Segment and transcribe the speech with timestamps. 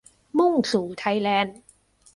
[0.37, 1.57] มุ่งสู่ไทยแลนด์